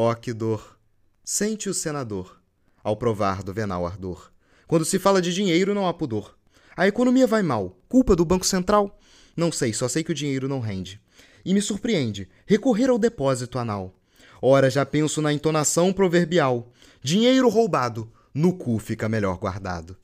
[0.00, 0.78] Oh, que dor!
[1.24, 2.40] Sente o senador,
[2.84, 4.30] ao provar do venal ardor.
[4.68, 6.38] Quando se fala de dinheiro, não há pudor.
[6.76, 7.76] A economia vai mal.
[7.88, 8.96] Culpa do Banco Central?
[9.36, 11.00] Não sei, só sei que o dinheiro não rende.
[11.44, 13.92] E me surpreende recorrer ao depósito anal.
[14.40, 16.70] Ora, já penso na entonação proverbial:
[17.02, 19.96] dinheiro roubado, no cu fica melhor guardado.